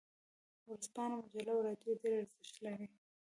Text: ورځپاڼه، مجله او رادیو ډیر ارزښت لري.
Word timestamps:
ورځپاڼه، 0.69 1.15
مجله 1.21 1.51
او 1.55 1.65
رادیو 1.67 1.99
ډیر 2.01 2.11
ارزښت 2.19 2.55
لري. 2.65 2.87